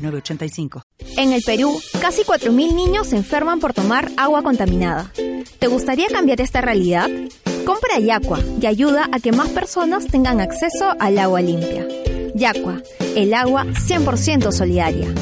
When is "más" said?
9.32-9.48